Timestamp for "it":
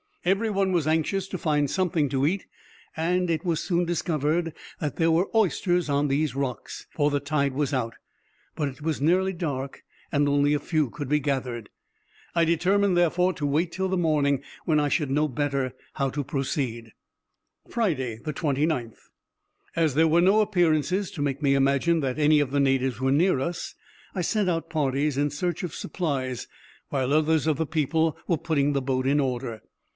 3.29-3.45, 8.67-8.81